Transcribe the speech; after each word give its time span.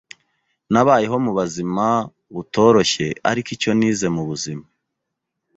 Nabayeho 0.71 1.15
mu 1.25 1.31
bazima 1.37 1.87
butoroshye 2.35 3.07
ariko 3.29 3.49
icyo 3.55 3.71
nize 3.77 4.07
mu 4.15 4.23
buzima 4.29 4.65